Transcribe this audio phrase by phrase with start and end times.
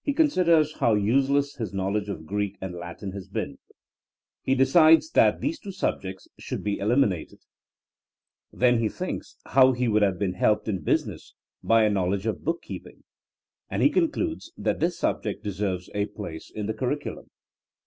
[0.00, 3.58] He considers how useless his knowledge of Greek and Latin has been.
[4.42, 7.40] He decides that these two subjects should be eliminated.
[8.50, 10.68] Then 11 12 THINKmO AS A SCIENCE he thinks how he would have been helped
[10.68, 13.04] in busi ness by a knowledge of bookkeeping,
[13.68, 17.28] and he con cludes that this subject deserves a place in the curriculum.